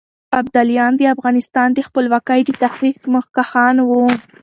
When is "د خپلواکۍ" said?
1.73-2.41